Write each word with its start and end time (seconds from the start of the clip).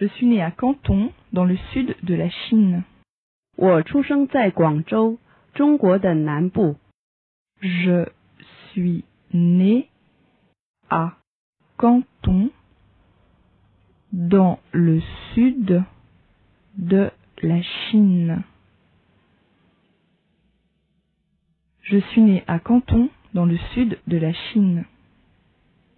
Je 0.00 0.06
suis 0.06 0.26
né 0.26 0.42
à 0.42 0.50
Canton, 0.50 1.12
dans 1.32 1.44
le 1.44 1.56
sud 1.72 1.94
de 2.02 2.14
la 2.14 2.28
Chine. 2.28 2.82
Je 7.60 8.08
suis 8.72 9.04
né 9.32 9.88
à 10.90 11.12
Canton, 11.76 12.50
dans 14.12 14.58
le 14.72 15.00
sud 15.32 15.84
de 16.76 17.10
la 17.42 17.62
Chine. 17.62 18.42
Je 21.82 21.98
suis 21.98 22.22
né 22.22 22.42
à 22.48 22.58
Canton, 22.58 23.10
dans 23.32 23.46
le 23.46 23.58
sud 23.74 23.96
de 24.08 24.16
la 24.16 24.32
Chine. 24.32 24.86